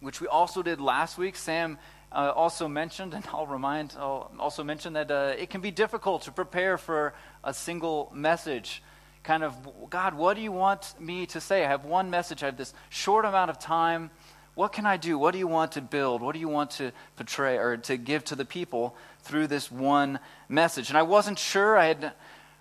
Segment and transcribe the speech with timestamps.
[0.00, 1.36] which we also did last week.
[1.36, 1.78] Sam
[2.12, 6.22] uh, also mentioned, and I'll remind, I'll also mention that uh, it can be difficult
[6.22, 8.82] to prepare for a single message.
[9.22, 9.54] Kind of,
[9.90, 11.64] God, what do you want me to say?
[11.64, 14.10] I have one message, I have this short amount of time.
[14.54, 15.18] What can I do?
[15.18, 16.22] What do you want to build?
[16.22, 20.18] What do you want to portray or to give to the people through this one
[20.48, 20.88] message?
[20.88, 21.78] And I wasn't sure.
[21.78, 22.12] I had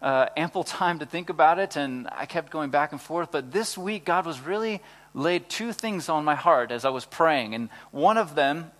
[0.02, 3.32] uh, ample time to think about it, and I kept going back and forth.
[3.32, 4.82] But this week, God was really
[5.14, 7.56] laid two things on my heart as I was praying.
[7.56, 8.72] And one of them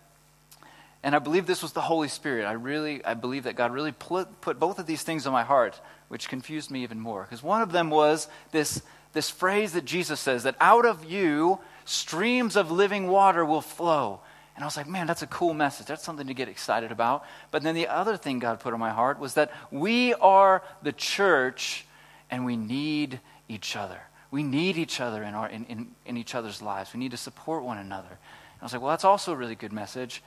[1.02, 2.44] and I believe this was the Holy Spirit.
[2.44, 5.80] I really, I believe that God really put, both of these things on my heart,
[6.08, 7.22] which confused me even more.
[7.22, 8.82] Because one of them was this,
[9.14, 14.20] this phrase that Jesus says that out of you, streams of living water will flow.
[14.54, 15.86] And I was like, man, that's a cool message.
[15.86, 17.24] That's something to get excited about.
[17.50, 20.92] But then the other thing God put on my heart was that we are the
[20.92, 21.86] church
[22.30, 24.00] and we need each other.
[24.30, 26.92] We need each other in, our, in, in, in each other's lives.
[26.92, 28.08] We need to support one another.
[28.08, 30.22] And I was like, well, that's also a really good message.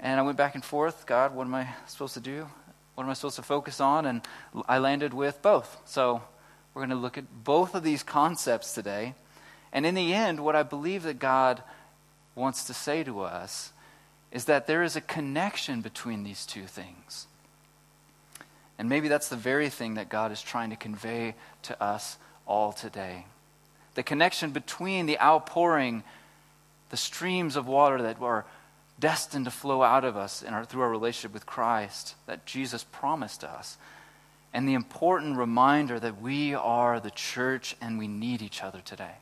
[0.00, 2.48] And I went back and forth God, what am I supposed to do?
[2.94, 4.06] What am I supposed to focus on?
[4.06, 4.22] And
[4.68, 5.76] I landed with both.
[5.84, 6.22] So
[6.72, 9.14] we're going to look at both of these concepts today.
[9.72, 11.62] And in the end, what I believe that God
[12.34, 13.72] wants to say to us
[14.32, 17.26] is that there is a connection between these two things.
[18.78, 22.72] And maybe that's the very thing that God is trying to convey to us all
[22.72, 23.26] today.
[23.94, 26.02] The connection between the outpouring,
[26.90, 28.44] the streams of water that are
[28.98, 32.84] destined to flow out of us in our, through our relationship with Christ that Jesus
[32.84, 33.76] promised us.
[34.54, 39.16] And the important reminder that we are the church and we need each other today.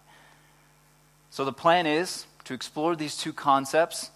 [1.30, 4.10] So the plan is to explore these two concepts,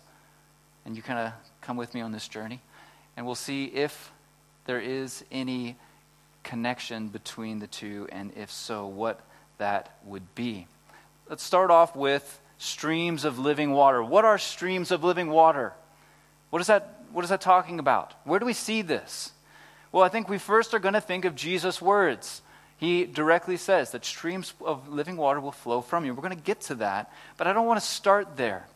[0.85, 2.61] and you kind of come with me on this journey,
[3.17, 4.13] and we'll see if
[4.67, 5.77] there is any
[6.49, 9.21] connection between the two, and if so, what
[9.59, 10.67] that would be.
[11.29, 14.03] Let's start off with streams of living water.
[14.03, 15.75] What are streams of living water?
[16.49, 18.15] What is that, what is that talking about?
[18.25, 19.33] Where do we see this?
[19.93, 22.41] Well, I think we first are going to think of Jesus' words.
[22.79, 26.15] He directly says that streams of living water will flow from you.
[26.15, 28.67] We're going to get to that, but I don't want to start there.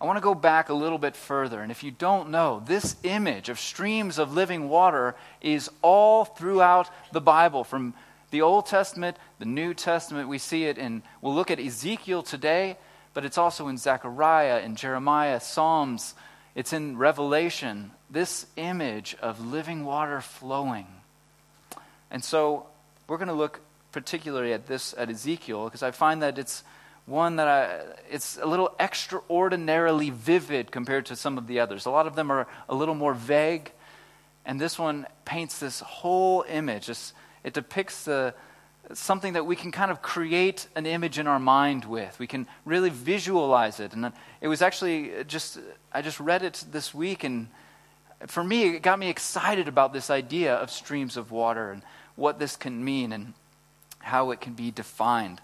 [0.00, 1.62] I want to go back a little bit further.
[1.62, 6.90] And if you don't know, this image of streams of living water is all throughout
[7.12, 7.94] the Bible, from
[8.30, 12.76] the Old Testament, the New Testament, we see it in, we'll look at Ezekiel today,
[13.14, 16.14] but it's also in Zechariah, in Jeremiah, Psalms,
[16.54, 17.92] it's in Revelation.
[18.10, 20.86] This image of living water flowing.
[22.10, 22.66] And so
[23.08, 23.60] we're going to look
[23.92, 26.62] particularly at this, at Ezekiel, because I find that it's
[27.06, 27.80] one that I,
[28.10, 31.86] it's a little extraordinarily vivid compared to some of the others.
[31.86, 33.72] A lot of them are a little more vague,
[34.44, 37.12] and this one paints this whole image, this
[37.44, 38.34] it depicts the,
[38.92, 42.18] something that we can kind of create an image in our mind with.
[42.18, 43.92] We can really visualize it.
[43.92, 45.58] And it was actually just,
[45.92, 47.46] I just read it this week, and
[48.26, 51.82] for me, it got me excited about this idea of streams of water and
[52.16, 53.34] what this can mean and
[53.98, 55.40] how it can be defined.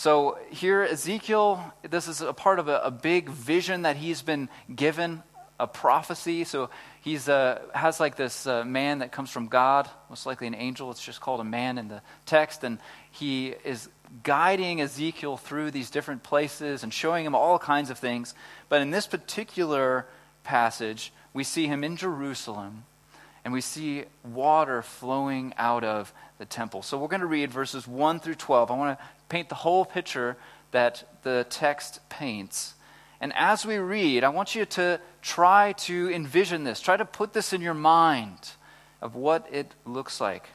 [0.00, 4.48] So, here, Ezekiel, this is a part of a, a big vision that he's been
[4.74, 5.22] given,
[5.58, 6.44] a prophecy.
[6.44, 6.70] So,
[7.02, 10.90] he uh, has like this uh, man that comes from God, most likely an angel.
[10.90, 12.64] It's just called a man in the text.
[12.64, 12.78] And
[13.10, 13.90] he is
[14.22, 18.32] guiding Ezekiel through these different places and showing him all kinds of things.
[18.70, 20.06] But in this particular
[20.44, 22.84] passage, we see him in Jerusalem
[23.44, 26.82] and we see water flowing out of the temple.
[26.82, 28.70] So we're going to read verses 1 through 12.
[28.70, 30.36] I want to paint the whole picture
[30.72, 32.74] that the text paints.
[33.20, 36.80] And as we read, I want you to try to envision this.
[36.80, 38.52] Try to put this in your mind
[39.00, 40.50] of what it looks like.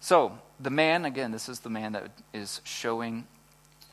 [0.00, 3.26] So, the man, again, this is the man that is showing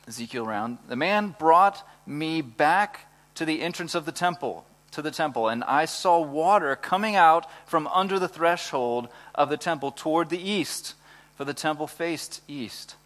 [0.06, 0.78] Ezekiel around.
[0.88, 5.62] The man brought me back to the entrance of the temple, to the temple, and
[5.64, 10.94] I saw water coming out from under the threshold of the temple toward the east,
[11.36, 12.96] for the temple faced east.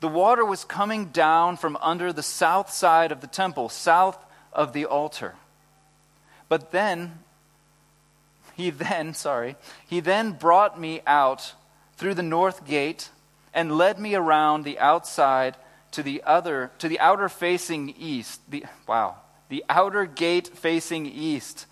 [0.00, 4.72] The water was coming down from under the south side of the temple, south of
[4.72, 5.34] the altar.
[6.48, 7.18] But then,
[8.54, 9.56] he then, sorry,
[9.86, 11.54] he then brought me out
[11.96, 13.10] through the north gate
[13.52, 15.56] and led me around the outside
[15.90, 18.40] to the other, to the outer facing east.
[18.48, 19.16] The, wow,
[19.48, 21.66] the outer gate facing east.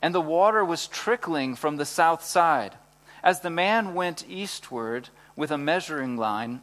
[0.00, 2.74] And the water was trickling from the south side.
[3.22, 6.60] As the man went eastward with a measuring line,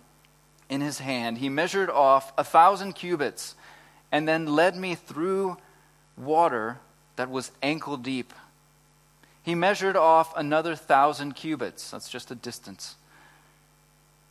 [0.71, 3.55] in his hand, he measured off a thousand cubits
[4.11, 5.57] and then led me through
[6.17, 6.79] water
[7.17, 8.33] that was ankle deep.
[9.43, 12.95] He measured off another thousand cubits, that's just a distance,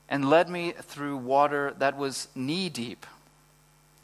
[0.09, 3.05] and led me through water that was knee deep.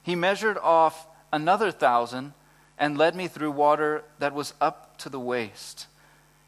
[0.02, 2.34] He measured off another thousand
[2.78, 5.86] and led me through water that was up to the waist.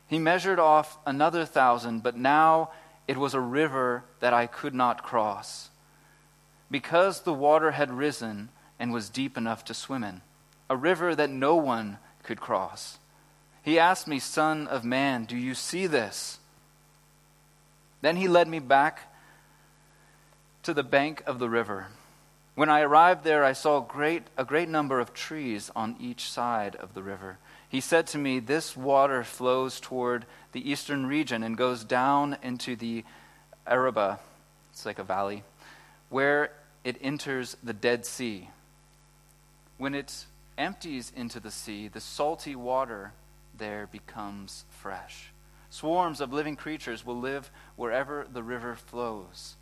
[0.06, 2.70] He measured off another thousand, but now
[3.06, 5.70] it was a river that I could not cross,
[6.70, 10.20] because the water had risen and was deep enough to swim in,
[10.70, 12.98] a river that no one could cross.
[13.62, 16.38] He asked me, Son of man, do you see this?
[18.00, 19.12] Then he led me back
[20.62, 21.88] to the bank of the river.
[22.54, 26.76] When I arrived there, I saw great, a great number of trees on each side
[26.76, 27.38] of the river.
[27.68, 32.74] He said to me, This water flows toward the eastern region and goes down into
[32.74, 33.04] the
[33.66, 34.18] Arabah,
[34.72, 35.44] it's like a valley,
[36.08, 36.50] where
[36.84, 38.48] it enters the Dead Sea.
[39.76, 40.26] When it
[40.56, 43.12] empties into the sea, the salty water
[43.56, 45.32] there becomes fresh.
[45.70, 49.56] Swarms of living creatures will live wherever the river flows.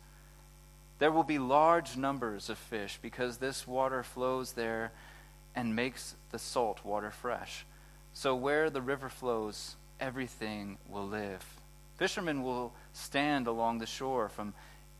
[0.99, 4.91] There will be large numbers of fish because this water flows there
[5.55, 7.65] and makes the salt water fresh.
[8.13, 11.45] So where the river flows, everything will live.
[11.97, 14.53] Fishermen will stand along the shore from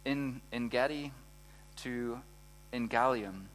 [0.06, 1.12] En Engedi
[1.78, 2.20] to
[2.74, 3.46] En Eglaim.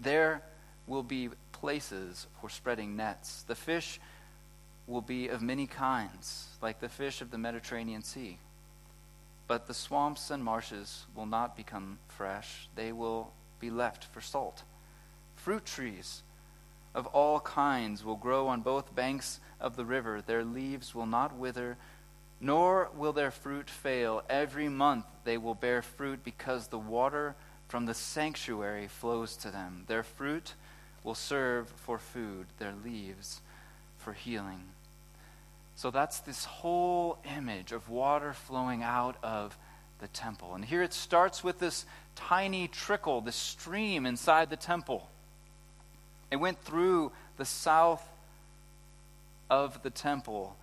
[0.00, 0.42] There
[0.86, 3.42] will be places for spreading nets.
[3.42, 4.00] The fish
[4.86, 8.38] will be of many kinds, like the fish of the Mediterranean Sea.
[9.48, 14.62] But the swamps and marshes will not become fresh, they will be left for salt.
[15.34, 16.22] Fruit trees
[16.94, 20.22] of all kinds will grow on both banks of the river.
[20.22, 21.76] Their leaves will not wither,
[22.40, 24.22] nor will their fruit fail.
[24.28, 27.34] Every month they will bear fruit because the water
[27.68, 29.84] from the sanctuary flows to them.
[29.86, 30.54] Their fruit
[31.02, 33.40] will serve for food, their leaves
[33.98, 34.62] for healing.
[35.76, 39.56] So that's this whole image of water flowing out of
[40.00, 40.54] the temple.
[40.54, 41.84] And here it starts with this
[42.14, 45.08] tiny trickle, this stream inside the temple.
[46.30, 48.02] It went through the south
[49.48, 50.56] of the temple,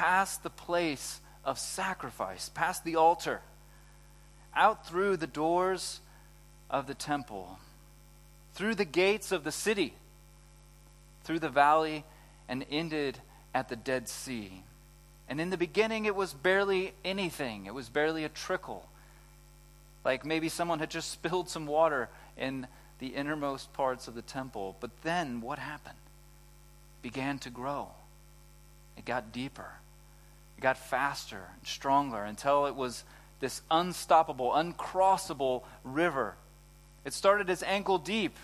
[0.00, 3.42] past the place of sacrifice, past the altar,
[4.56, 6.00] out through the doors
[6.70, 7.58] of the temple,
[8.54, 9.92] through the gates of the city,
[11.22, 12.02] through the valley,
[12.48, 13.18] and ended
[13.54, 14.62] at the Dead Sea.
[15.28, 18.88] And in the beginning, it was barely anything, it was barely a trickle.
[20.02, 22.08] Like maybe someone had just spilled some water
[22.38, 22.66] in
[23.00, 24.76] the innermost parts of the temple.
[24.80, 25.98] But then what happened?
[26.98, 27.88] It began to grow.
[28.96, 29.72] It got deeper.
[30.60, 33.04] It got faster and stronger until it was
[33.40, 36.36] this unstoppable, uncrossable river.
[37.04, 38.36] It started as ankle deep.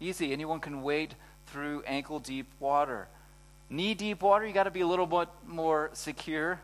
[0.00, 0.32] Easy.
[0.32, 1.14] Anyone can wade
[1.46, 3.08] through ankle deep water
[3.70, 6.60] knee deep water, you got to be a little bit more secure.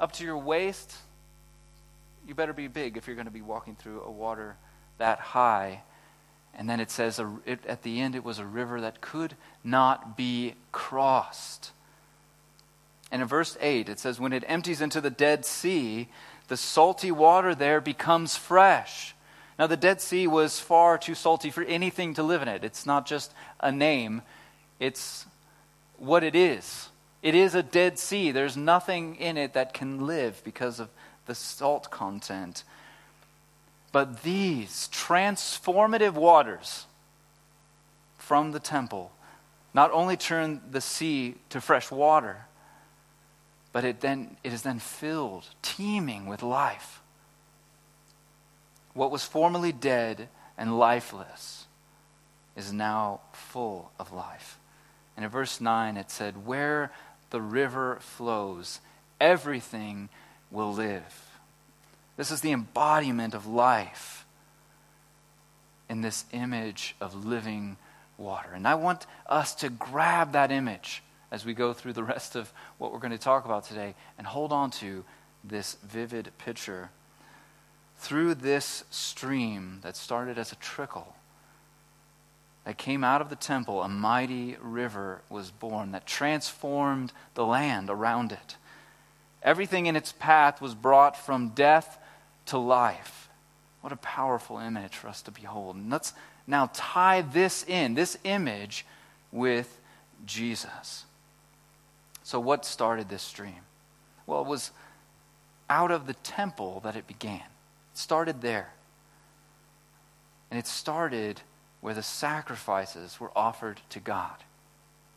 [0.00, 0.94] Up to your waist,
[2.26, 4.56] you better be big if you're going to be walking through a water
[4.98, 5.82] that high.
[6.54, 10.16] And then it says it, at the end, it was a river that could not
[10.16, 11.71] be crossed.
[13.12, 16.08] And in verse 8, it says, When it empties into the Dead Sea,
[16.48, 19.14] the salty water there becomes fresh.
[19.58, 22.64] Now, the Dead Sea was far too salty for anything to live in it.
[22.64, 24.22] It's not just a name,
[24.80, 25.26] it's
[25.98, 26.88] what it is.
[27.22, 28.32] It is a dead sea.
[28.32, 30.88] There's nothing in it that can live because of
[31.26, 32.64] the salt content.
[33.92, 36.86] But these transformative waters
[38.18, 39.12] from the temple
[39.72, 42.46] not only turn the sea to fresh water,
[43.72, 47.00] but it then it is then filled, teeming with life.
[48.94, 51.66] What was formerly dead and lifeless
[52.56, 54.58] is now full of life.
[55.16, 56.92] And in verse 9, it said, Where
[57.30, 58.80] the river flows,
[59.20, 60.08] everything
[60.50, 61.38] will live.
[62.16, 64.26] This is the embodiment of life
[65.88, 67.76] in this image of living
[68.18, 68.50] water.
[68.52, 71.02] And I want us to grab that image
[71.32, 74.26] as we go through the rest of what we're going to talk about today and
[74.26, 75.02] hold on to
[75.42, 76.90] this vivid picture.
[77.96, 81.16] Through this stream that started as a trickle,
[82.64, 87.90] that came out of the temple, a mighty river was born that transformed the land
[87.90, 88.56] around it.
[89.42, 91.98] Everything in its path was brought from death
[92.46, 93.28] to life.
[93.80, 95.74] What a powerful image for us to behold.
[95.74, 96.12] And let's
[96.46, 98.86] now tie this in, this image,
[99.32, 99.80] with
[100.24, 101.04] Jesus.
[102.22, 103.62] So, what started this stream?
[104.26, 104.70] Well, it was
[105.68, 107.40] out of the temple that it began.
[107.40, 108.72] It started there.
[110.50, 111.40] And it started
[111.80, 114.36] where the sacrifices were offered to God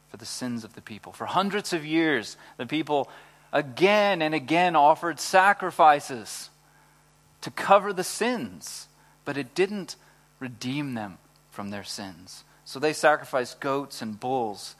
[0.09, 1.11] for the sins of the people.
[1.11, 3.09] For hundreds of years, the people
[3.51, 6.49] again and again offered sacrifices
[7.41, 8.87] to cover the sins,
[9.25, 9.97] but it didn't
[10.39, 11.17] redeem them
[11.51, 12.43] from their sins.
[12.63, 14.75] So they sacrificed goats and bulls.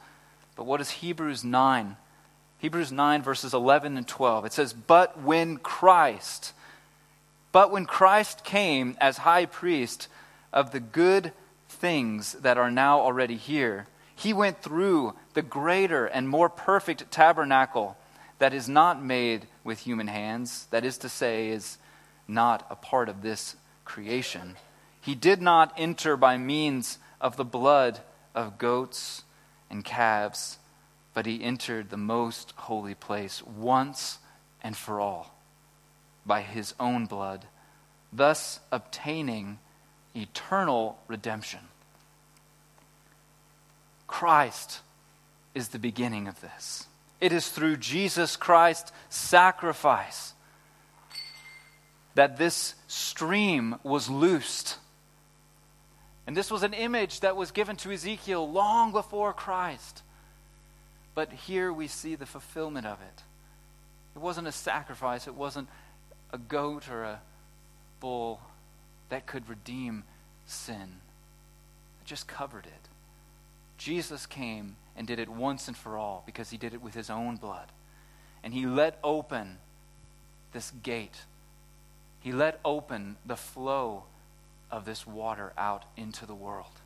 [0.55, 1.97] But what is Hebrews 9?
[2.65, 4.45] Hebrews 9, verses 11 and 12.
[4.45, 6.51] It says, But when Christ,
[7.51, 10.07] but when Christ came as high priest
[10.51, 11.31] of the good
[11.69, 17.97] things that are now already here, he went through the greater and more perfect tabernacle
[18.39, 21.77] that is not made with human hands, that is to say, is
[22.27, 24.55] not a part of this creation.
[24.99, 27.99] He did not enter by means of the blood
[28.33, 29.21] of goats
[29.69, 30.57] and calves,
[31.15, 34.19] but he entered the most holy place once
[34.61, 35.33] and for all
[36.25, 37.45] by his own blood,
[38.11, 39.57] thus obtaining
[40.13, 41.61] eternal redemption.
[44.07, 44.81] Christ
[45.53, 46.85] is the beginning of this.
[47.21, 50.33] It is through Jesus Christ's sacrifice
[52.15, 54.77] that this stream was loosed.
[56.27, 60.01] And this was an image that was given to Ezekiel long before Christ.
[61.15, 63.23] But here we see the fulfillment of it.
[64.15, 65.69] It wasn't a sacrifice, it wasn't
[66.31, 67.21] a goat or a
[67.99, 68.41] bull
[69.09, 70.03] that could redeem
[70.45, 70.99] sin,
[72.01, 72.89] it just covered it.
[73.77, 77.09] Jesus came and did it once and for all because he did it with his
[77.09, 77.67] own blood.
[78.43, 79.57] And he let open
[80.53, 81.23] this gate.
[82.21, 84.03] He let open the flow
[84.71, 86.79] of this water out into the world.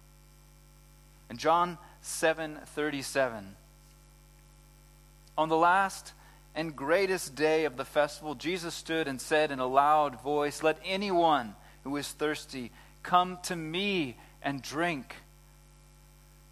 [1.29, 3.55] In John 7:37
[5.39, 6.11] On the last
[6.53, 10.77] and greatest day of the festival Jesus stood and said in a loud voice, "Let
[10.83, 11.55] anyone
[11.85, 15.15] who is thirsty come to me and drink."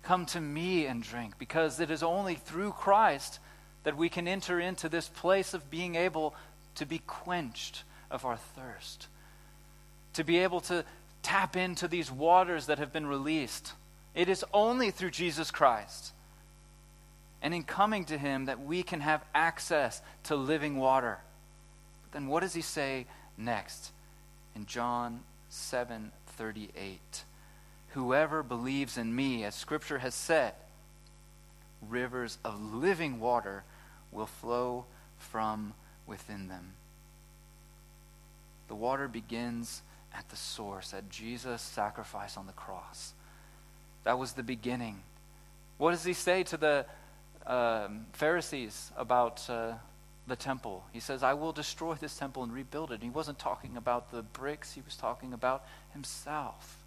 [0.03, 3.39] Come to me and drink, because it is only through Christ
[3.83, 6.33] that we can enter into this place of being able
[6.75, 9.09] to be quenched of our thirst,
[10.13, 10.85] to be able to
[11.23, 13.73] tap into these waters that have been released.
[14.15, 16.13] It is only through Jesus Christ
[17.41, 21.19] and in coming to him that we can have access to living water.
[22.03, 23.05] But then what does he say
[23.37, 23.91] next
[24.55, 27.23] in John 7:38?
[27.89, 30.53] Whoever believes in me, as Scripture has said,
[31.81, 33.63] rivers of living water
[34.11, 34.85] will flow
[35.17, 35.73] from
[36.05, 36.73] within them.
[38.67, 39.81] The water begins
[40.13, 43.13] at the source, at Jesus' sacrifice on the cross.
[44.03, 45.01] That was the beginning.
[45.77, 46.85] What does he say to the
[47.47, 49.73] um, Pharisees about uh,
[50.27, 50.83] the temple?
[50.93, 52.95] He says, I will destroy this temple and rebuild it.
[52.95, 56.77] And he wasn't talking about the bricks, he was talking about himself.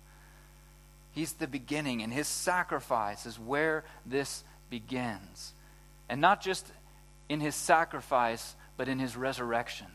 [1.12, 5.52] He's the beginning, and his sacrifice is where this begins.
[6.09, 6.71] And not just
[7.29, 9.87] in his sacrifice, but in his resurrection.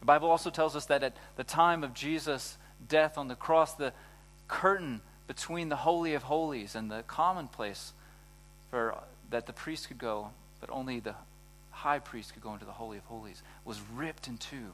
[0.00, 3.74] The Bible also tells us that at the time of Jesus' death on the cross,
[3.74, 3.92] the
[4.48, 7.92] curtain between the Holy of Holies and the common place
[8.70, 8.98] for,
[9.34, 11.14] that the priest could go, but only the
[11.70, 14.72] high priest could go into the Holy of Holies, was ripped in two.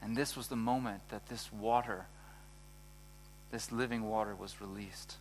[0.00, 2.06] And this was the moment that this water
[3.54, 5.16] this living water was released.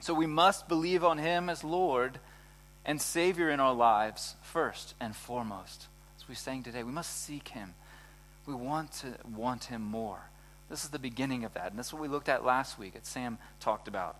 [0.00, 2.18] So we must believe on him as Lord
[2.86, 5.86] and Savior in our lives first and foremost.
[6.18, 7.74] As we sang today, we must seek him.
[8.46, 10.30] We want to want him more.
[10.70, 11.68] This is the beginning of that.
[11.70, 14.16] And that's what we looked at last week, that Sam talked about.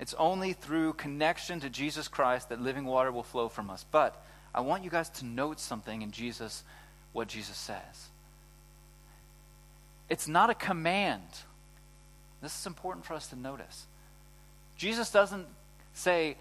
[0.00, 3.84] It's only through connection to Jesus Christ that living water will flow from us.
[3.90, 6.64] But I want you guys to note something in Jesus,
[7.12, 8.08] what Jesus says.
[10.08, 11.22] It's not a command.
[12.40, 13.86] This is important for us to notice.
[14.76, 15.46] Jesus doesn't
[15.92, 16.36] say,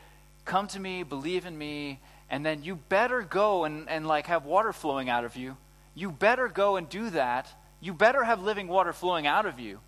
[0.46, 2.00] Come to me, believe in me,
[2.30, 5.58] and then you better go and, and like have water flowing out of you.
[5.94, 7.48] You better go and do that.
[7.82, 9.80] You better have living water flowing out of you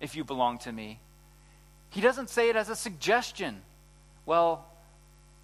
[0.00, 1.00] if you belong to me.
[1.94, 3.62] He doesn't say it as a suggestion.
[4.26, 4.66] Well,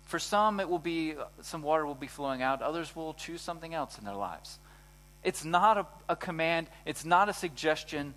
[0.07, 2.61] for some, it will be some water will be flowing out.
[2.61, 4.59] Others will choose something else in their lives.
[5.23, 6.67] It's not a, a command.
[6.85, 8.15] It's not a suggestion.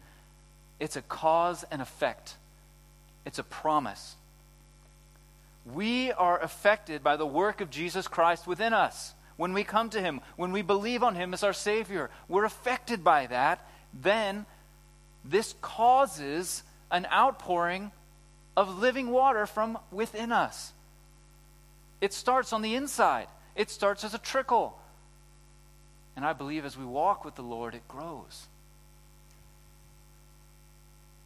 [0.80, 2.38] It's a cause and effect,
[3.24, 4.16] it's a promise.
[5.72, 9.14] We are affected by the work of Jesus Christ within us.
[9.38, 13.04] When we come to Him, when we believe on Him as our Savior, we're affected
[13.04, 13.66] by that.
[13.94, 14.48] Then
[15.24, 17.92] this causes an outpouring
[18.56, 20.74] of living water from within us.
[22.02, 24.80] It starts on the inside, it starts as a trickle.
[26.16, 28.48] And I believe as we walk with the Lord, it grows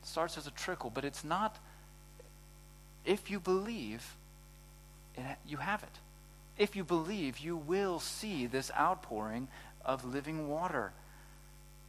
[0.01, 1.57] It starts as a trickle, but it's not,
[3.05, 4.15] if you believe,
[5.15, 6.00] it, you have it.
[6.57, 9.50] If you believe, you will see this outpouring
[9.84, 10.93] of living water.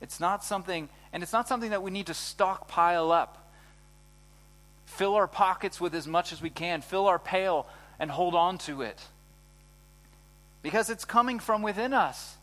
[0.01, 3.48] It's not something, and it's not something that we need to stockpile up.
[4.89, 7.67] Fill our pockets with as much as we can, fill our pail
[8.01, 9.01] and hold on to it.
[10.63, 12.37] Because it's coming from within us.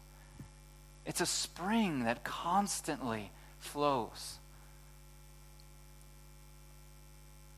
[1.05, 4.37] It's a spring that constantly flows.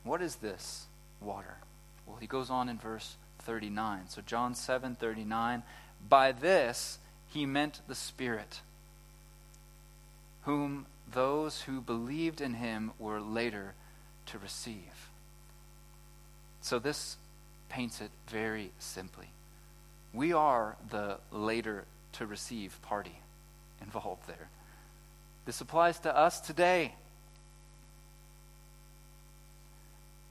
[0.04, 0.86] What is this
[1.22, 1.58] water?
[2.08, 4.10] Well, he goes on in verse 39.
[4.10, 5.64] So John 7 39.
[6.10, 8.62] By this he meant the Spirit,
[10.44, 13.74] whom those who believed in him were later
[14.28, 15.10] to receive.
[16.62, 17.18] So this
[17.70, 19.28] paints it very simply.
[20.14, 23.20] We are the later to receive party
[23.82, 24.50] involved there.
[25.46, 26.94] This applies to us today.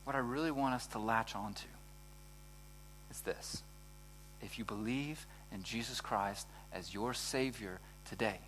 [0.05, 1.67] What I really want us to latch onto
[3.11, 3.63] is this.
[4.43, 8.39] If you believe in Jesus Christ as your Savior today,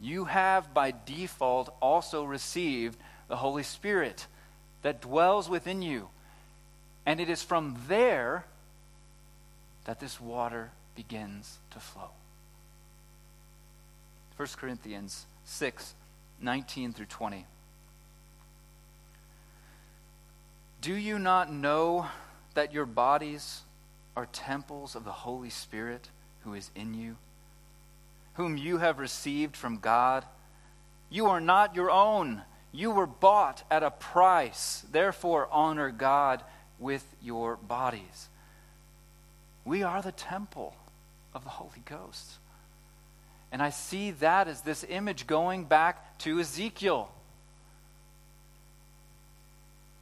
[0.00, 2.96] you have by default also received
[3.30, 4.26] the Holy Spirit
[4.82, 6.08] that dwells within you.
[7.06, 8.44] And it is from there
[9.84, 12.10] that this water begins to flow.
[14.36, 15.94] 1 Corinthians 6
[16.42, 17.44] 19 through 20.
[20.80, 22.06] Do you not know
[22.54, 23.60] that your bodies
[24.16, 26.08] are temples of the Holy Spirit
[26.44, 27.16] who is in you,
[28.34, 30.24] whom you have received from God?
[31.10, 32.42] You are not your own.
[32.72, 34.84] You were bought at a price.
[34.90, 36.42] Therefore, honor God
[36.78, 38.28] with your bodies.
[39.64, 40.74] We are the temple
[41.34, 42.38] of the Holy Ghost.
[43.52, 47.10] And I see that as this image going back to Ezekiel.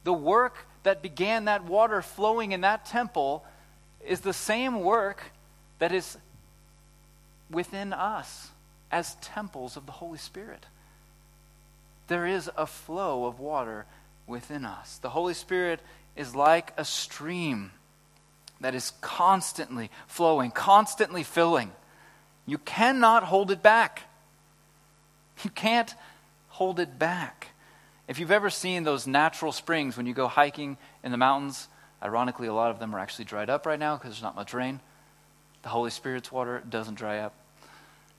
[0.03, 3.43] The work that began that water flowing in that temple
[4.05, 5.21] is the same work
[5.79, 6.17] that is
[7.49, 8.49] within us
[8.91, 10.65] as temples of the Holy Spirit.
[12.09, 13.85] There is a flow of water
[14.27, 14.97] within us.
[14.97, 15.79] The Holy Spirit
[16.15, 17.71] is like a stream
[18.59, 21.71] that is constantly flowing, constantly filling.
[22.47, 24.01] You cannot hold it back.
[25.43, 25.93] You can't
[26.49, 27.49] hold it back.
[28.07, 31.67] If you've ever seen those natural springs when you go hiking in the mountains,
[32.01, 34.53] ironically, a lot of them are actually dried up right now because there's not much
[34.53, 34.79] rain.
[35.61, 37.35] The Holy Spirit's water doesn't dry up,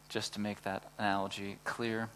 [0.09, 2.09] just to make that analogy clear.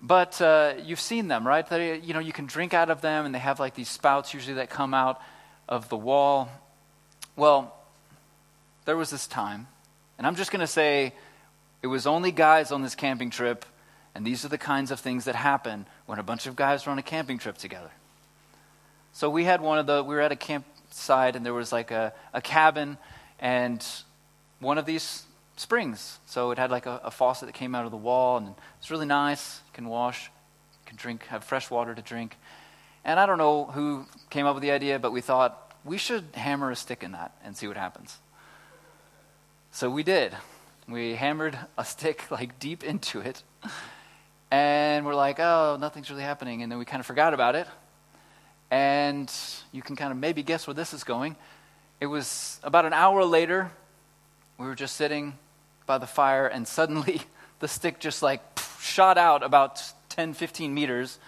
[0.00, 1.68] But uh, you've seen them, right?
[1.68, 4.32] They, you know, you can drink out of them, and they have like these spouts
[4.32, 5.20] usually that come out
[5.68, 6.48] of the wall.
[7.36, 7.74] Well,
[8.84, 9.66] there was this time,
[10.16, 11.14] and I'm just going to say
[11.82, 13.64] it was only guys on this camping trip
[14.18, 16.90] and these are the kinds of things that happen when a bunch of guys are
[16.90, 17.90] on a camping trip together.
[19.12, 21.92] So we had one of the, we were at a campsite and there was like
[21.92, 22.98] a, a cabin
[23.38, 23.86] and
[24.58, 25.22] one of these
[25.58, 26.18] springs.
[26.26, 28.90] So it had like a, a faucet that came out of the wall and it's
[28.90, 29.60] really nice.
[29.66, 32.36] You can wash, you can drink, have fresh water to drink.
[33.04, 36.24] And I don't know who came up with the idea, but we thought we should
[36.34, 38.18] hammer a stick in that and see what happens.
[39.70, 40.36] So we did.
[40.88, 43.42] We hammered a stick like deep into it
[44.50, 46.62] and we're like, oh, nothing's really happening.
[46.62, 47.66] And then we kind of forgot about it.
[48.70, 49.32] And
[49.72, 51.36] you can kind of maybe guess where this is going.
[52.00, 53.70] It was about an hour later,
[54.58, 55.34] we were just sitting
[55.88, 57.22] by the fire, and suddenly
[57.58, 58.40] the stick just like
[58.78, 61.18] shot out about 10, 15 meters.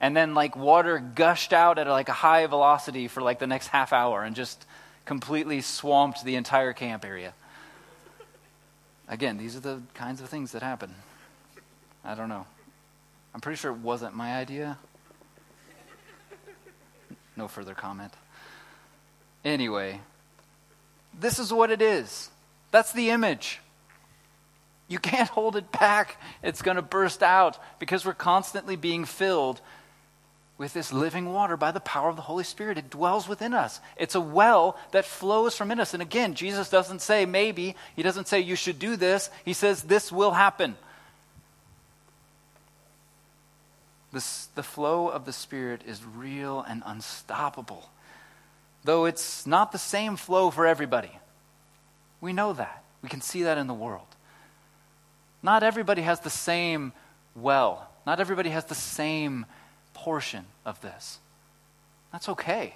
[0.00, 3.68] And then like water gushed out at like a high velocity for like the next
[3.68, 4.64] half hour and just
[5.04, 7.34] completely swamped the entire camp area.
[9.08, 10.94] Again, these are the kinds of things that happen.
[12.04, 12.46] I don't know.
[13.34, 14.78] I'm pretty sure it wasn't my idea.
[17.36, 18.12] No further comment.
[19.44, 20.00] Anyway,
[21.18, 22.30] this is what it is.
[22.70, 23.60] That's the image.
[24.88, 26.20] You can't hold it back.
[26.42, 29.60] It's going to burst out because we're constantly being filled
[30.56, 32.78] with this living water by the power of the Holy Spirit.
[32.78, 33.80] It dwells within us.
[33.96, 35.94] It's a well that flows from in us.
[35.94, 39.30] And again, Jesus doesn't say maybe, He doesn't say you should do this.
[39.44, 40.76] He says this will happen.
[44.12, 47.90] This, the flow of the Spirit is real and unstoppable,
[48.84, 51.10] though it's not the same flow for everybody.
[52.20, 52.84] We know that.
[53.02, 54.13] We can see that in the world.
[55.44, 56.94] Not everybody has the same
[57.36, 59.44] well, not everybody has the same
[59.92, 61.18] portion of this.
[62.12, 62.74] That's okay.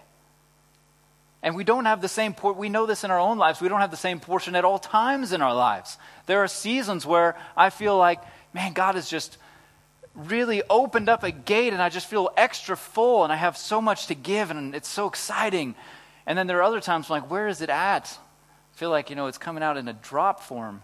[1.43, 3.63] And we don't have the same por- we know this in our own lives.
[3.63, 5.97] We don't have the same portion at all times in our lives.
[6.27, 8.21] There are seasons where I feel like,
[8.53, 9.39] man, God has just
[10.15, 13.81] really opened up a gate and I just feel extra full and I have so
[13.81, 15.75] much to give and it's so exciting.
[16.27, 18.19] And then there are other times I'm like, where is it at?
[18.75, 20.83] I feel like, you know, it's coming out in a drop form.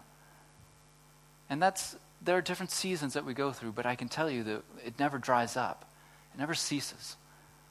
[1.55, 4.43] And that's, there are different seasons that we go through, but I can tell you
[4.43, 5.89] that it never dries up,
[6.35, 7.15] it never ceases.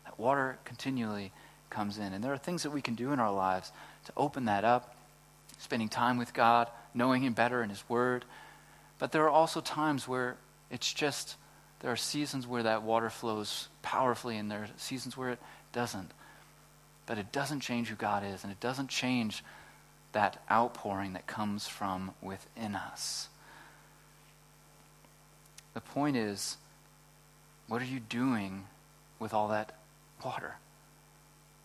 [0.05, 1.33] That water continually
[1.69, 2.13] comes in.
[2.13, 3.73] And there are things that we can do in our lives
[4.05, 4.95] to open that up,
[5.59, 8.23] spending time with God, knowing Him better in His Word.
[8.99, 10.37] But there are also times where
[10.71, 11.35] it's just,
[11.81, 15.39] there are seasons where that water flows powerfully, and there are seasons where it
[15.73, 16.11] doesn't.
[17.05, 19.43] But it doesn't change who God is, and it doesn't change
[20.13, 23.27] that outpouring that comes from within us.
[25.73, 26.57] The point is,
[27.67, 28.65] what are you doing
[29.19, 29.75] with all that
[30.23, 30.55] water?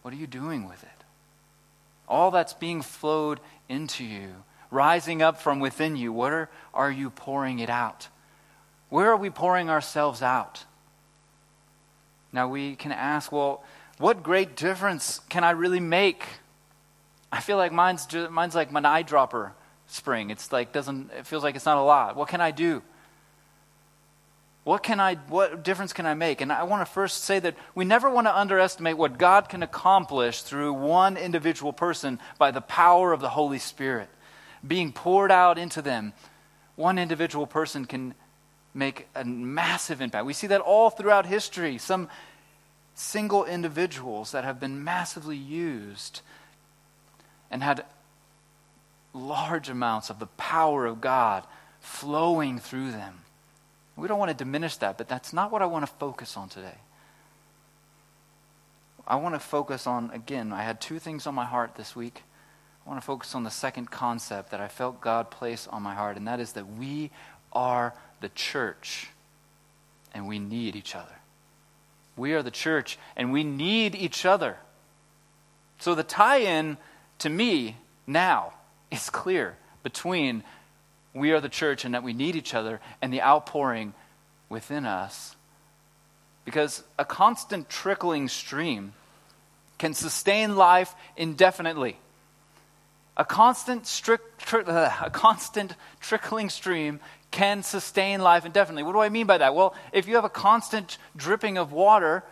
[0.03, 1.05] What are you doing with it?
[2.09, 4.29] All that's being flowed into you,
[4.71, 8.09] rising up from within you, where are you pouring it out?
[8.89, 10.65] Where are we pouring ourselves out?
[12.33, 13.63] Now we can ask, well,
[13.99, 16.25] what great difference can I really make?
[17.31, 19.53] I feel like mine's, mine's like an eyedropper
[19.89, 20.31] spring.
[20.31, 22.17] It's like doesn't it feels like it's not a lot.
[22.17, 22.83] What can I do?
[24.69, 26.43] What can I what difference can I make?
[26.43, 29.63] And I want to first say that we never want to underestimate what God can
[29.63, 34.11] accomplish through one individual person by the power of the Holy Spirit
[34.67, 36.13] being poured out into them.
[36.77, 38.13] One individual person can
[38.75, 40.27] make a massive impact.
[40.27, 41.79] We see that all throughout history.
[41.79, 42.11] Some
[42.95, 46.21] single individuals that have been massively used
[47.51, 47.87] and had
[49.15, 51.45] large amounts of the power of God
[51.81, 53.21] flowing through them.
[53.99, 56.49] We don't want to diminish that, but that's not what I want to focus on
[56.49, 56.77] today.
[59.07, 62.23] I want to focus on, again, I had two things on my heart this week.
[62.87, 65.95] I want to focus on the second concept that I felt God place on my
[65.95, 67.11] heart, and that is that we
[67.53, 69.09] are the church
[70.15, 71.17] and we need each other.
[72.17, 74.59] We are the church and we need each other.
[75.81, 76.77] So the tie in
[77.21, 78.53] to me now
[78.91, 80.45] is clear between
[81.19, 83.95] we are the church and that we need each other and the outpouring
[84.49, 85.37] within us.
[86.45, 88.95] Because a constant trickling stream
[89.77, 91.99] can sustain life indefinitely.
[93.17, 94.63] A constant, strict, tri-
[95.03, 97.01] a constant trickling stream
[97.31, 98.85] can sustain life indefinitely.
[98.85, 99.55] What do I mean by that?
[99.55, 102.25] Well, if you have a constant dripping of water,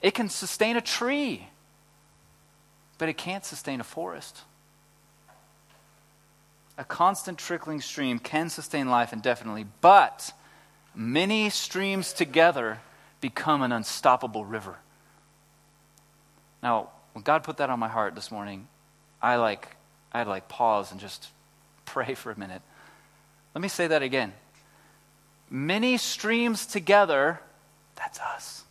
[0.00, 1.48] it can sustain a tree,
[2.98, 4.42] but it can't sustain a forest.
[6.78, 10.32] A constant trickling stream can sustain life indefinitely, but
[10.94, 12.78] many streams together
[13.20, 14.76] become an unstoppable river.
[16.62, 18.68] Now, when God put that on my heart this morning,
[19.20, 19.76] I like
[20.12, 21.28] I had like pause and just
[21.84, 22.62] pray for a minute.
[23.54, 24.32] Let me say that again.
[25.50, 27.40] Many streams together,
[27.96, 28.64] that's us,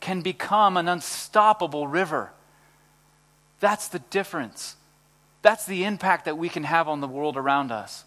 [0.00, 2.32] can become an unstoppable river.
[3.60, 4.76] That's the difference.
[5.42, 8.04] That's the impact that we can have on the world around us.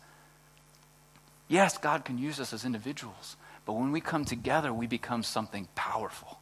[1.47, 5.67] Yes, God can use us as individuals, but when we come together, we become something
[5.75, 6.39] powerful.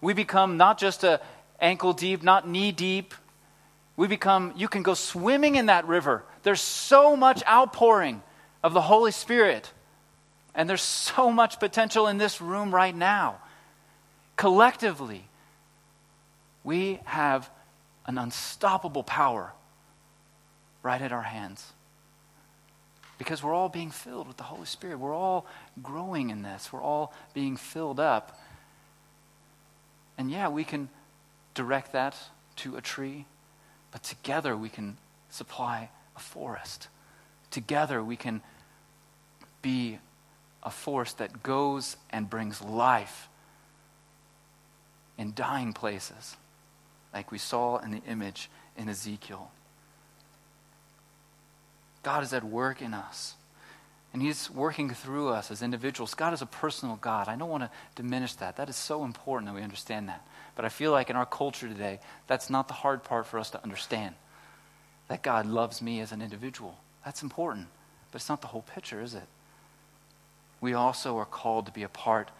[0.00, 1.20] We become not just a
[1.60, 3.14] ankle deep, not knee deep.
[3.96, 6.24] We become, you can go swimming in that river.
[6.42, 8.22] There's so much outpouring
[8.62, 9.70] of the Holy Spirit.
[10.54, 13.38] And there's so much potential in this room right now.
[14.36, 15.24] Collectively,
[16.64, 17.48] we have
[18.06, 19.52] an unstoppable power
[20.82, 21.72] right at our hands.
[23.18, 24.98] Because we're all being filled with the Holy Spirit.
[24.98, 25.46] We're all
[25.82, 26.72] growing in this.
[26.72, 28.40] We're all being filled up.
[30.18, 30.88] And yeah, we can
[31.54, 32.16] direct that
[32.56, 33.26] to a tree,
[33.90, 34.96] but together we can
[35.30, 36.88] supply a forest.
[37.50, 38.42] Together we can
[39.62, 39.98] be
[40.62, 43.28] a force that goes and brings life
[45.18, 46.36] in dying places,
[47.12, 49.50] like we saw in the image in Ezekiel.
[52.02, 53.34] God is at work in us.
[54.12, 56.14] And He's working through us as individuals.
[56.14, 57.28] God is a personal God.
[57.28, 58.56] I don't want to diminish that.
[58.56, 60.26] That is so important that we understand that.
[60.54, 63.50] But I feel like in our culture today, that's not the hard part for us
[63.50, 64.14] to understand.
[65.08, 66.76] That God loves me as an individual.
[67.04, 67.68] That's important.
[68.10, 69.26] But it's not the whole picture, is it?
[70.60, 72.30] We also are called to be a part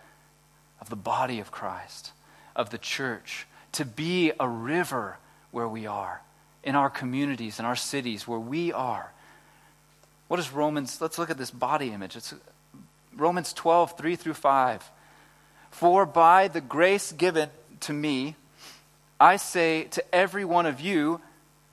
[0.81, 2.13] of the body of Christ,
[2.55, 5.17] of the church, to be a river
[5.51, 6.21] where we are,
[6.63, 9.13] in our communities, in our cities, where we are
[10.33, 10.99] what is Romans?
[10.99, 12.17] Let's look at this body image.
[12.17, 12.33] It's
[13.15, 14.91] Romans 12, 3 through 5.
[15.71, 18.37] For by the grace given to me,
[19.21, 21.21] I say to every one of you,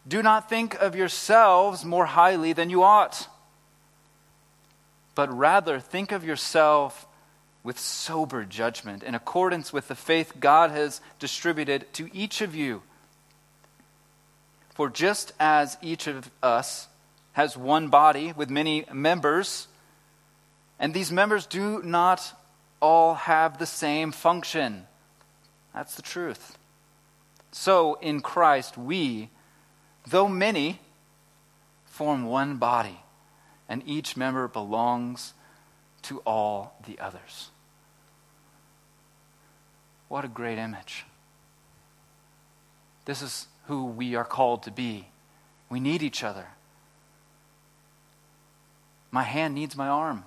[0.06, 3.30] do not think of yourselves more highly than you ought,
[5.16, 7.08] but rather think of yourself
[7.64, 12.82] with sober judgment in accordance with the faith God has distributed to each of you.
[14.74, 16.90] For just as each of us
[17.34, 19.68] has one body with many members,
[20.80, 22.34] and these members do not
[22.82, 24.88] all have the same function.
[25.74, 26.58] That's the truth.
[27.52, 29.30] So in Christ, we,
[30.08, 30.80] though many,
[31.86, 33.00] form one body,
[33.68, 35.34] and each member belongs
[36.04, 37.50] to all the others.
[40.08, 41.06] What a great image.
[43.06, 45.08] This is who we are called to be.
[45.70, 46.48] We need each other.
[49.12, 50.24] My hand needs my arm.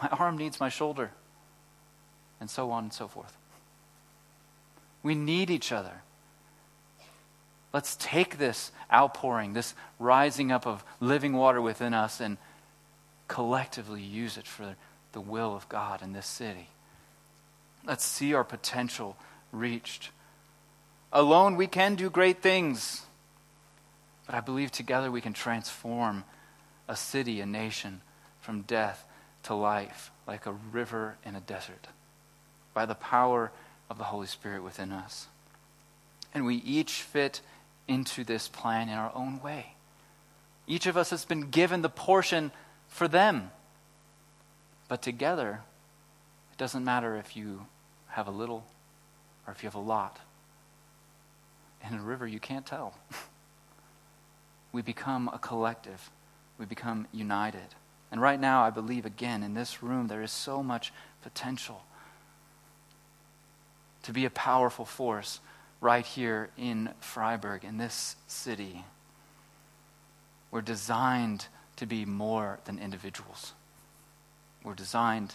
[0.00, 1.10] My arm needs my shoulder.
[2.40, 3.36] And so on and so forth.
[5.02, 6.02] We need each other.
[7.72, 12.36] Let's take this outpouring, this rising up of living water within us, and
[13.28, 14.76] collectively use it for
[15.12, 16.68] the will of God in this city.
[17.84, 19.16] Let's see our potential
[19.52, 20.10] reached.
[21.12, 23.02] Alone, we can do great things,
[24.26, 26.24] but I believe together we can transform
[26.88, 28.00] a city, a nation,
[28.40, 29.04] from death
[29.44, 31.88] to life, like a river in a desert,
[32.74, 33.52] by the power
[33.88, 35.28] of the Holy Spirit within us.
[36.34, 37.40] And we each fit
[37.88, 39.74] into this plan in our own way.
[40.66, 42.52] Each of us has been given the portion
[42.88, 43.50] for them.
[44.88, 45.60] But together,
[46.52, 47.66] it doesn't matter if you
[48.08, 48.64] have a little
[49.46, 50.18] or if you have a lot.
[51.86, 52.94] In a river, you can't tell.
[54.72, 56.10] we become a collective,
[56.62, 57.74] we become united.
[58.12, 61.82] And right now, I believe, again, in this room, there is so much potential
[64.04, 65.40] to be a powerful force
[65.80, 68.84] right here in Freiburg, in this city.
[70.52, 73.54] We're designed to be more than individuals.
[74.62, 75.34] We're designed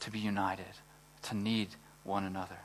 [0.00, 0.74] to be united,
[1.22, 1.68] to need
[2.04, 2.58] one another.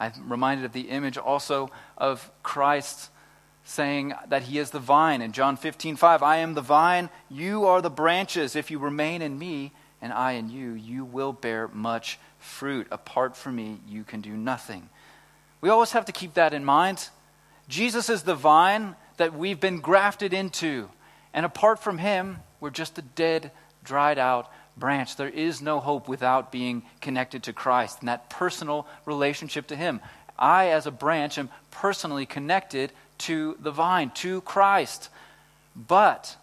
[0.00, 3.08] I'm reminded of the image also of Christ
[3.64, 6.22] saying that he is the vine in John 15, 5.
[6.22, 8.56] I am the vine, you are the branches.
[8.56, 12.86] If you remain in me and I in you, you will bear much fruit.
[12.90, 14.88] Apart from me, you can do nothing.
[15.60, 17.08] We always have to keep that in mind.
[17.68, 20.88] Jesus is the vine that we've been grafted into.
[21.34, 23.52] And apart from him, we're just a dead,
[23.84, 25.16] dried out branch.
[25.16, 30.00] There is no hope without being connected to Christ and that personal relationship to him.
[30.38, 35.08] I, as a branch, am personally connected to the vine, to Christ.
[35.76, 36.36] But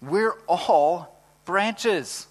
[0.00, 2.26] we're all branches.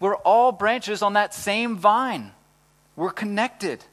[0.00, 2.32] We're all branches on that same vine.
[2.96, 3.84] We're connected.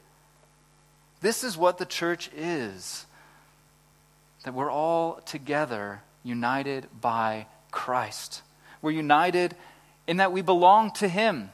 [1.20, 3.06] This is what the church is
[4.44, 8.42] that we're all together united by Christ.
[8.80, 9.54] We're united
[10.06, 11.50] in that we belong to Him,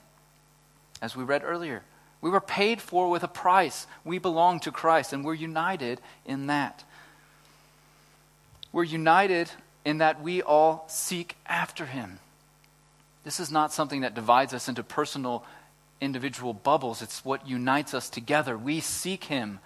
[1.03, 1.83] as we read earlier.
[2.21, 3.87] We were paid for with a price.
[4.05, 6.85] We belong to Christ, and we're united in that.
[8.77, 9.51] We're united
[9.87, 12.19] in that we all seek after Him.
[13.25, 15.47] This is not something that divides us into personal,
[15.99, 17.01] individual bubbles.
[17.01, 18.55] It's what unites us together.
[18.55, 19.61] We seek Him,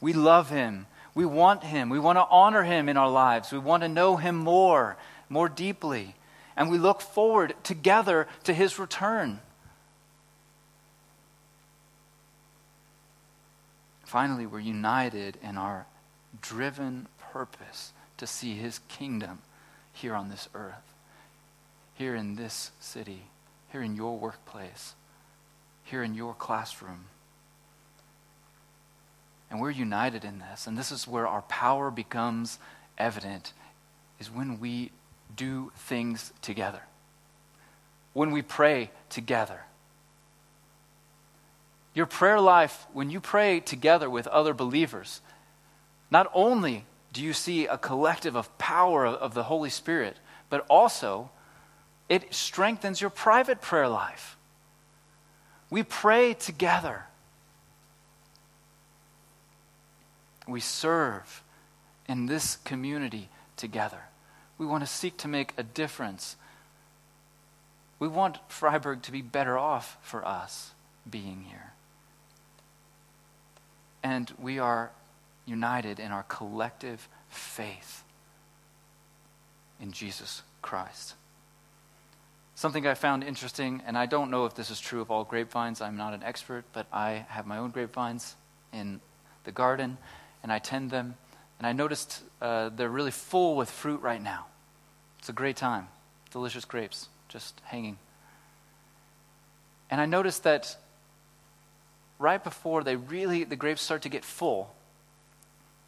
[0.00, 1.88] we love Him, we want Him.
[1.88, 3.50] We want to honor Him in our lives.
[3.50, 4.96] We want to know Him more,
[5.28, 6.14] more deeply.
[6.56, 9.40] And we look forward together to His return.
[14.04, 15.86] Finally, we're united in our
[16.40, 19.40] driven purpose to see His kingdom
[19.92, 20.94] here on this earth,
[21.94, 23.22] here in this city,
[23.72, 24.94] here in your workplace,
[25.84, 27.06] here in your classroom.
[29.50, 30.66] And we're united in this.
[30.66, 32.58] And this is where our power becomes
[32.98, 33.52] evident
[34.18, 34.90] is when we
[35.34, 36.82] do things together.
[38.12, 39.60] When we pray together.
[41.94, 45.20] Your prayer life, when you pray together with other believers,
[46.10, 46.84] not only
[47.16, 51.30] do you see a collective of power of the Holy Spirit, but also
[52.08, 54.36] it strengthens your private prayer life.
[55.68, 57.06] We pray together.
[60.46, 61.42] we serve
[62.08, 64.04] in this community together.
[64.58, 66.36] We want to seek to make a difference.
[67.98, 70.72] We want Freiburg to be better off for us
[71.08, 71.72] being here.
[74.02, 74.92] And we are
[75.46, 78.04] united in our collective faith
[79.80, 81.14] in Jesus Christ.
[82.54, 85.80] Something I found interesting, and I don't know if this is true of all grapevines,
[85.80, 88.34] I'm not an expert, but I have my own grapevines
[88.72, 89.00] in
[89.44, 89.98] the garden
[90.42, 91.16] and I tend them.
[91.58, 94.46] And I noticed uh, they're really full with fruit right now.
[95.18, 95.88] It's a great time.
[96.30, 97.98] Delicious grapes just hanging.
[99.90, 100.76] And I noticed that
[102.18, 104.74] right before they really, the grapes start to get full,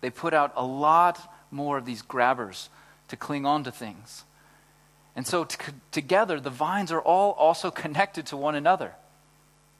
[0.01, 2.69] they put out a lot more of these grabbers
[3.09, 4.25] to cling on to things.
[5.17, 8.93] And so t- together, the vines are all also connected to one another,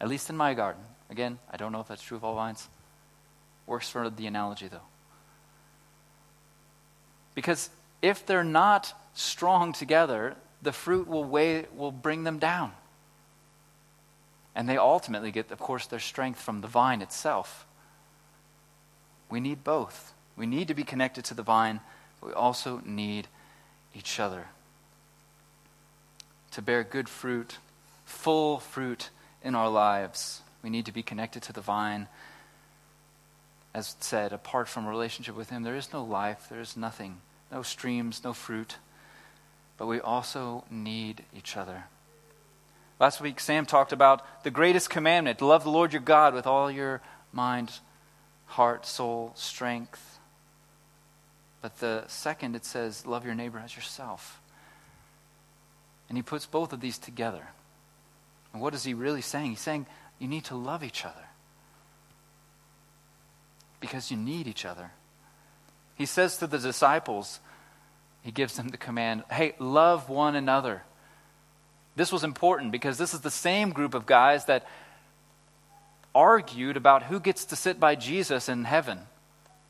[0.01, 0.83] at least in my garden.
[1.11, 2.69] Again, I don't know if that's true of all vines.
[3.67, 4.81] Works for the analogy, though.
[7.35, 7.71] Because
[8.03, 12.73] if they're not strong together, the fruit will, weigh, will bring them down.
[14.55, 17.65] And they ultimately get, of course, their strength from the vine itself.
[19.31, 20.15] We need both.
[20.37, 21.81] We need to be connected to the vine,
[22.21, 23.29] but we also need
[23.95, 24.47] each other
[26.53, 27.59] to bear good fruit,
[28.05, 29.11] full fruit
[29.43, 30.43] in our lives.
[30.63, 32.09] We need to be connected to the vine.
[33.75, 37.19] As said, apart from a relationship with Him, there is no life, there is nothing,
[37.53, 38.77] no streams, no fruit.
[39.77, 41.85] But we also need each other.
[42.99, 46.71] Last week, Sam talked about the greatest commandment love the Lord your God with all
[46.71, 47.01] your
[47.33, 47.79] mind,
[48.49, 50.19] heart, soul, strength.
[51.61, 54.41] But the second, it says, love your neighbor as yourself.
[56.09, 57.49] And he puts both of these together.
[58.53, 59.51] And what is he really saying?
[59.51, 59.87] He's saying
[60.19, 61.29] you need to love each other
[63.81, 64.93] because you need each other.
[65.95, 67.41] He says to the disciples,
[68.23, 70.83] he gives them the command hey, love one another.
[71.97, 74.67] This was important because this is the same group of guys that
[76.15, 78.99] argued about who gets to sit by Jesus in heaven.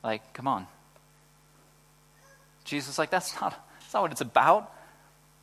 [0.02, 0.66] Like, come on.
[2.64, 4.72] Jesus like that's not that's not what it's about.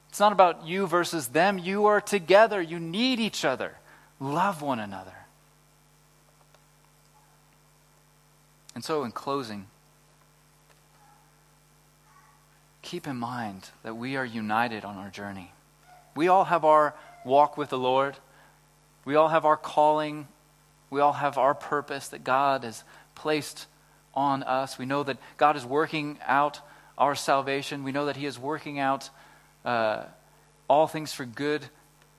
[0.10, 1.58] It's not about you versus them.
[1.58, 2.62] You are together.
[2.62, 3.73] You need each other.
[4.19, 5.12] Love one another.
[8.75, 9.65] And so in closing,
[12.81, 15.51] keep in mind that we are united on our journey.
[16.15, 16.93] We all have our
[17.25, 18.15] walk with the Lord.
[19.03, 20.27] We all have our calling.
[20.89, 22.84] We all have our purpose that God has
[23.15, 23.67] placed
[24.13, 24.78] on us.
[24.78, 26.60] We know that God is working out
[26.98, 27.84] our salvation.
[27.84, 29.10] We know that He is working out
[29.63, 30.04] uh,
[30.69, 31.65] all things for good.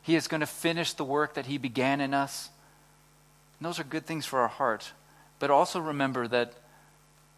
[0.03, 2.51] He is going to finish the work that He began in us.
[3.59, 4.93] And those are good things for our heart.
[5.39, 6.55] But also remember that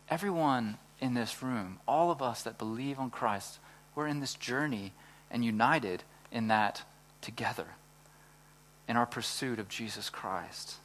[0.09, 3.59] everyone in this room, all of us that believe on Christ,
[3.95, 4.93] we're in this journey
[5.31, 6.83] and united in that
[7.21, 7.67] together
[8.89, 10.77] in our pursuit of Jesus Christ.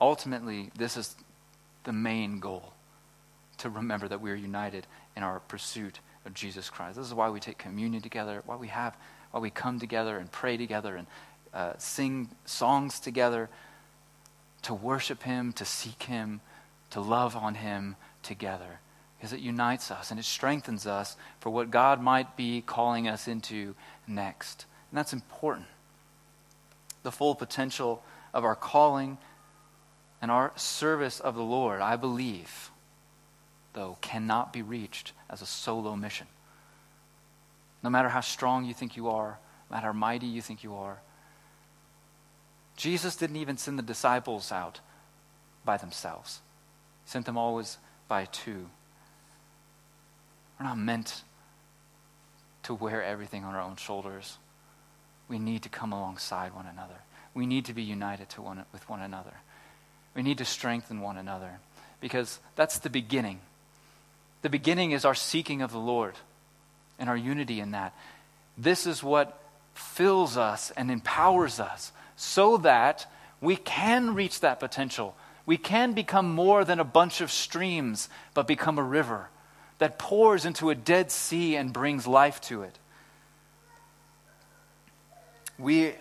[0.00, 1.14] Ultimately, this is
[1.84, 2.72] the main goal
[3.58, 4.86] to remember that we are united
[5.16, 6.96] in our pursuit of Jesus Christ.
[6.96, 8.96] This is why we take communion together, why we have,
[9.30, 11.06] why we come together and pray together and
[11.52, 13.48] uh, sing songs together
[14.62, 16.40] to worship Him, to seek Him,
[16.90, 18.80] to love on Him together.
[19.18, 23.28] Because it unites us and it strengthens us for what God might be calling us
[23.28, 23.74] into
[24.06, 24.64] next.
[24.90, 25.66] And that's important.
[27.02, 29.18] The full potential of our calling
[30.22, 32.70] and our service of the Lord, I believe,
[33.72, 36.26] though, cannot be reached as a solo mission.
[37.82, 39.38] No matter how strong you think you are,
[39.70, 40.98] no matter how mighty you think you are,
[42.76, 44.80] Jesus didn't even send the disciples out
[45.64, 46.40] by themselves.
[47.04, 47.78] He sent them always
[48.08, 48.68] by two.
[50.58, 51.22] We're not meant
[52.64, 54.38] to wear everything on our own shoulders.
[55.28, 57.02] We need to come alongside one another.
[57.32, 59.34] We need to be united to one, with one another.
[60.14, 61.60] We need to strengthen one another
[62.00, 63.40] because that's the beginning.
[64.42, 66.14] The beginning is our seeking of the Lord
[66.98, 67.94] and our unity in that.
[68.56, 69.38] This is what
[69.74, 73.06] fills us and empowers us so that
[73.40, 75.14] we can reach that potential.
[75.46, 79.28] We can become more than a bunch of streams, but become a river
[79.78, 82.78] that pours into a dead sea and brings life to it.
[85.58, 85.94] We,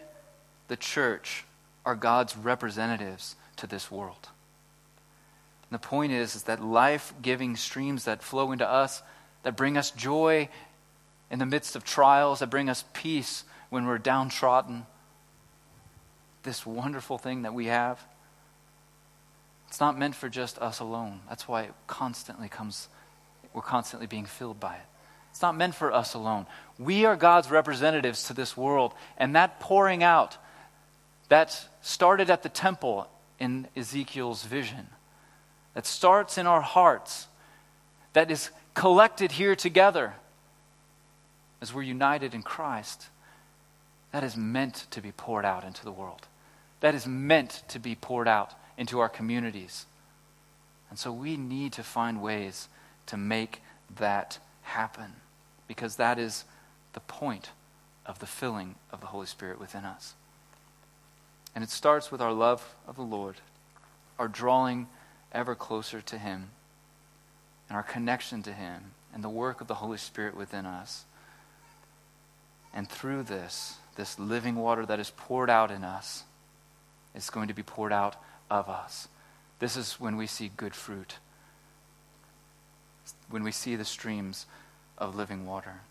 [0.67, 1.45] the church,
[1.86, 4.30] are God's representatives to this world.
[5.69, 9.02] And the point is, is that life giving streams that flow into us,
[9.43, 10.50] that bring us joy
[11.30, 14.86] in the midst of trials, that bring us peace when we're downtrodden,
[16.43, 18.00] this wonderful thing that we have,
[19.67, 21.19] it's not meant for just us alone.
[21.30, 22.89] That's why it constantly comes
[23.54, 24.86] we're constantly being filled by it.
[25.32, 26.45] It's not meant for us alone.
[26.78, 30.38] We are God's representatives to this world, and that pouring out,
[31.29, 33.08] that started at the temple
[33.40, 34.87] in Ezekiel's vision,
[35.73, 37.27] that starts in our hearts,
[38.13, 40.13] that is collected here together
[41.62, 43.10] as we're united in Christ,
[44.12, 46.27] that is meant to be poured out into the world.
[46.79, 49.85] That is meant to be poured out into our communities.
[50.90, 52.69] And so we need to find ways
[53.08, 53.62] to make
[53.98, 55.13] that happen
[55.67, 56.46] because that is
[56.94, 57.52] the point
[58.06, 60.15] of the filling of the Holy Spirit within us.
[61.56, 63.35] And it starts with our love of the Lord,
[64.17, 64.87] our drawing
[65.31, 66.50] ever closer to Him,
[67.67, 71.06] and our connection to Him, and the work of the Holy Spirit within us.
[72.73, 76.23] And through this, this living water that is poured out in us,
[77.15, 78.15] is going to be poured out
[78.50, 79.08] of us.
[79.60, 81.15] This is when we see good fruit,
[83.29, 84.45] when we see the streams
[84.97, 85.81] of living water.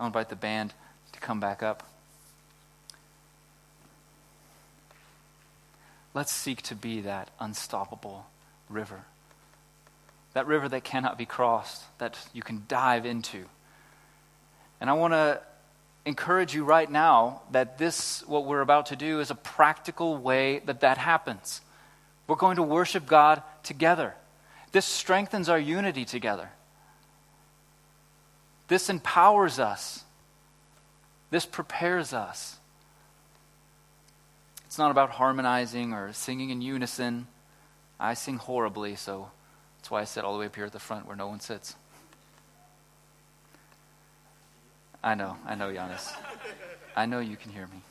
[0.00, 0.74] I'll invite the band
[1.12, 1.86] to come back up.
[6.14, 8.26] Let's seek to be that unstoppable
[8.68, 9.02] river.
[10.34, 13.44] That river that cannot be crossed, that you can dive into.
[14.80, 15.40] And I want to
[16.04, 20.60] encourage you right now that this, what we're about to do, is a practical way
[20.60, 21.60] that that happens.
[22.26, 24.14] We're going to worship God together.
[24.72, 26.50] This strengthens our unity together.
[28.68, 30.04] This empowers us.
[31.30, 32.56] This prepares us.
[34.72, 37.26] It's not about harmonizing or singing in unison.
[38.00, 39.30] I sing horribly, so
[39.76, 41.40] that's why I sit all the way up here at the front where no one
[41.40, 41.76] sits.
[45.04, 46.10] I know, I know, Giannis.
[46.96, 47.82] I know you can hear me.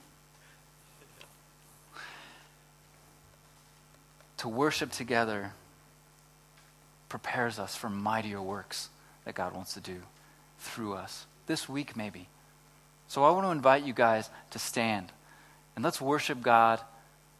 [4.37, 5.53] To worship together
[7.09, 8.89] prepares us for mightier works
[9.25, 10.01] that God wants to do
[10.57, 11.27] through us.
[11.45, 12.27] This week, maybe.
[13.07, 15.11] So I want to invite you guys to stand
[15.81, 16.79] and let's worship God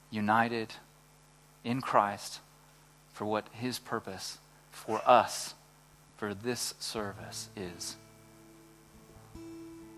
[0.09, 0.73] united
[1.63, 2.39] in Christ
[3.13, 4.39] for what His purpose
[4.71, 5.53] for us
[6.17, 7.97] for this service is.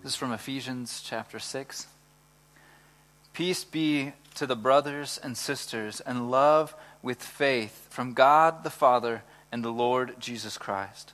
[0.03, 1.87] This is from Ephesians chapter 6.
[3.31, 9.23] Peace be to the brothers and sisters, and love with faith from God the Father
[9.53, 11.13] and the Lord Jesus Christ.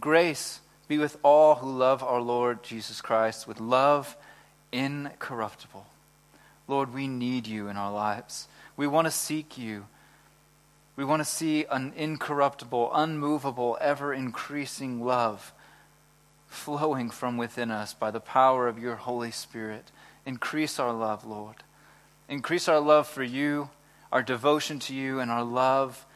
[0.00, 0.58] Grace
[0.88, 4.16] be with all who love our Lord Jesus Christ with love
[4.72, 5.86] incorruptible.
[6.66, 8.48] Lord, we need you in our lives.
[8.76, 9.86] We want to seek you.
[10.96, 15.52] We want to see an incorruptible, unmovable, ever increasing love
[16.54, 19.90] flowing from within us by the power of your Holy Spirit.
[20.24, 21.56] Increase our love, Lord.
[22.28, 23.70] Increase our love for you,
[24.12, 26.06] our devotion to you, and our love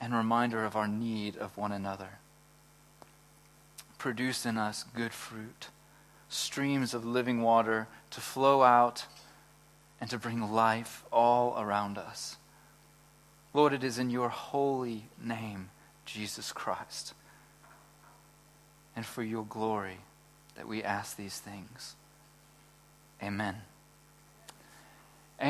[0.00, 2.18] and reminder of our need of one another.
[3.98, 5.68] Produce in us good fruit,
[6.28, 9.04] streams of living water to flow out
[10.00, 12.36] and to bring life all around us.
[13.52, 15.70] Lord, it is in your holy name,
[16.04, 17.14] Jesus Christ
[19.00, 19.98] and for your glory
[20.56, 21.94] that we ask these things.
[23.22, 23.56] Amen.